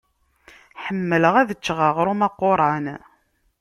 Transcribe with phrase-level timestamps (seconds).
[0.83, 2.85] Ḥemmleɣ ad ččeɣ aɣṛum aqquṛan.